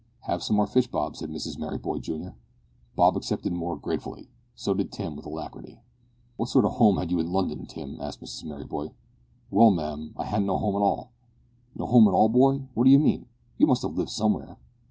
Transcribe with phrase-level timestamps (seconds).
[0.21, 2.35] "Have some more fish, Bob," said Mrs Merryboy, junior.
[2.95, 4.29] Bob accepted more, gratefully.
[4.55, 5.79] So did Tim, with alacrity.
[6.37, 8.93] "What sort of a home had you in London, Tim?" asked Mrs Merryboy.
[9.51, 11.11] "Well, ma'am, I hadn't no home at all."
[11.75, 13.27] "No home at all, boy; what do you mean?
[13.59, 14.57] You must have lived somewhere."